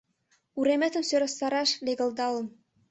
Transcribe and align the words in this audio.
Уреметым 0.59 1.03
сӧрастараш 1.09 1.69
легылдалын. 1.85 2.45